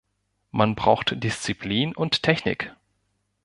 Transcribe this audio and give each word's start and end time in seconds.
Man 0.49 0.73
braucht 0.73 1.23
Disziplin 1.23 1.93
und 1.95 2.23
Technik. 2.23 2.75